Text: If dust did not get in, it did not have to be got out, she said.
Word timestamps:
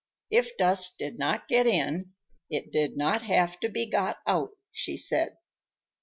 If 0.31 0.57
dust 0.57 0.97
did 0.97 1.19
not 1.19 1.47
get 1.47 1.67
in, 1.67 2.13
it 2.49 2.71
did 2.71 2.97
not 2.97 3.21
have 3.21 3.59
to 3.59 3.69
be 3.69 3.87
got 3.87 4.17
out, 4.25 4.49
she 4.71 4.97
said. 4.97 5.37